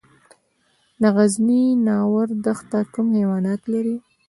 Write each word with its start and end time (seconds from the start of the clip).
د 1.01 1.03
غزني 1.15 1.63
ناور 1.85 2.27
دښته 2.45 2.79
کوم 2.93 3.07
حیوانات 3.17 3.61
لري؟ 3.73 3.95